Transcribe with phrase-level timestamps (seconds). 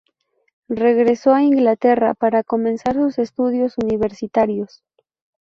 [0.67, 4.81] Regresó a Inglaterra para comenzar sus estudios universitarios.